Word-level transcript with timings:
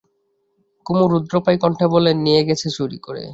কুমু 0.85 1.05
রুদ্ধপ্রায় 1.07 1.59
কণ্ঠে 1.63 1.85
বললে, 1.93 2.11
নিয়ে 2.25 2.41
গেছে 2.47 2.67
চুরি 2.75 2.97
করে! 3.05 3.23